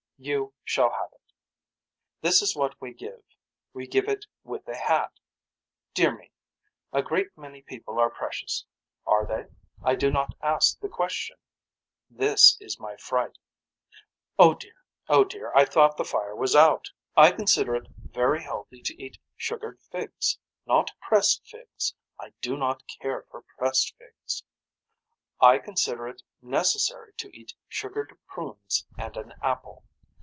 [0.23, 1.33] You shall have it.
[2.21, 3.23] This is what we give.
[3.73, 5.11] We give it with a hat.
[5.95, 6.29] Dear me.
[6.93, 8.63] A great many people are precious.
[9.07, 9.47] Are they.
[9.83, 11.37] I do not ask the question.
[12.07, 13.39] This is my fright.
[14.37, 14.75] Oh dear
[15.09, 16.91] Oh dear I thought the fire was out.
[17.17, 20.37] I consider it very healthy to eat sugared figs
[20.67, 24.43] not pressed figs I do not care for pressed figs.
[25.39, 29.83] I consider it necessary to eat sugared prunes and an apple.